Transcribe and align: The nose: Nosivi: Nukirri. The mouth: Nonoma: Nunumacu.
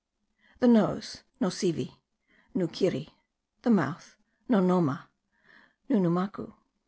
The 0.59 0.67
nose: 0.67 1.21
Nosivi: 1.39 1.93
Nukirri. 2.55 3.09
The 3.61 3.69
mouth: 3.69 4.15
Nonoma: 4.49 5.09
Nunumacu. 5.91 6.55